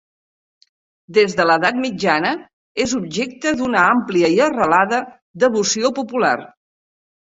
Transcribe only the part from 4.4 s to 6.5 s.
arrelada devoció popular.